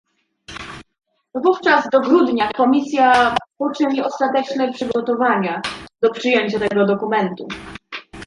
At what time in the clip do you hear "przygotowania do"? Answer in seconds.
4.73-6.09